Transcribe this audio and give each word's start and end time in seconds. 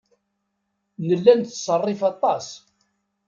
Nella 1.07 1.33
nettṣerrif 1.33 2.01
aṭas. 2.11 2.47